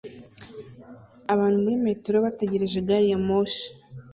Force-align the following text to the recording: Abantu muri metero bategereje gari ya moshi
Abantu 1.33 1.57
muri 1.63 1.75
metero 1.87 2.17
bategereje 2.25 2.77
gari 2.87 3.07
ya 3.11 3.19
moshi 3.27 3.67